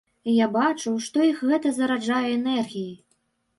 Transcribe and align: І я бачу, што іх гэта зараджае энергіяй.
І 0.31 0.33
я 0.37 0.45
бачу, 0.55 0.93
што 1.09 1.27
іх 1.27 1.45
гэта 1.51 1.75
зараджае 1.77 2.25
энергіяй. 2.39 2.93